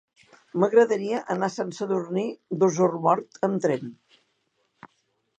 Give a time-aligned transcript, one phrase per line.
[0.61, 2.23] M'agradaria anar a Sant Sadurní
[2.63, 3.93] d'Osormort amb tren.